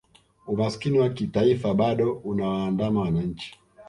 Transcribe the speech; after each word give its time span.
umasikini 0.47 0.99
wa 0.99 1.09
kitaifa 1.09 1.73
bado 1.73 2.11
unawaandama 2.13 3.01
wananchi 3.01 3.59